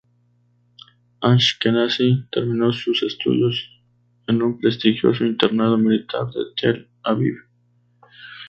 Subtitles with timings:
[1.21, 3.69] Ashkenazi terminó sus estudios
[4.25, 7.37] en un prestigioso internado militar de Tel Aviv.